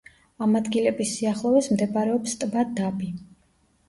[0.43, 3.11] ამ ადგილების სიახლოვეს მდებარეობს ტბა დაბი.